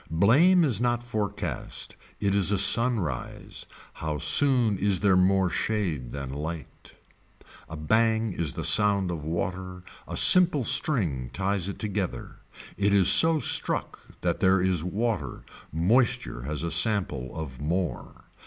[0.09, 6.33] Blame is not forecast it is a sunrise, how soon is there more shade than
[6.33, 6.95] light.
[7.69, 12.37] A bang is the sound of water, a simple string ties it together.
[12.77, 18.25] It is so struck that there is water, moisture has a sample of more.